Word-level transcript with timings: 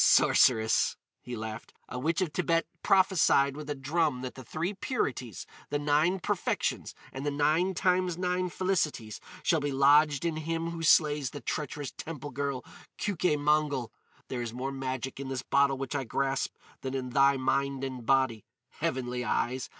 "Sorceress," 0.03 0.97
he 1.21 1.35
laughed, 1.35 1.75
"a 1.87 1.99
witch 1.99 2.21
of 2.21 2.33
Thibet 2.33 2.65
prophesied 2.81 3.55
with 3.55 3.69
a 3.69 3.75
drum 3.75 4.21
that 4.23 4.33
the 4.33 4.43
three 4.43 4.73
purities, 4.73 5.45
the 5.69 5.77
nine 5.77 6.19
perfections, 6.19 6.95
and 7.13 7.23
the 7.23 7.29
nine 7.29 7.75
times 7.75 8.17
nine 8.17 8.49
felicities 8.49 9.19
shall 9.43 9.59
be 9.59 9.71
lodged 9.71 10.25
in 10.25 10.37
him 10.37 10.71
who 10.71 10.81
slays 10.81 11.29
the 11.29 11.39
treacherous 11.39 11.91
temple 11.91 12.31
girl, 12.31 12.65
Keuke 12.97 13.37
Mongol! 13.37 13.91
There 14.27 14.41
is 14.41 14.53
more 14.53 14.71
magic 14.71 15.19
in 15.19 15.27
this 15.29 15.43
bottle 15.43 15.77
which 15.77 15.93
I 15.93 16.03
grasp 16.03 16.55
than 16.81 16.95
in 16.95 17.11
thy 17.11 17.37
mind 17.37 17.83
and 17.83 18.03
body. 18.03 18.43
Heavenly 18.71 19.23
Eyes! 19.23 19.69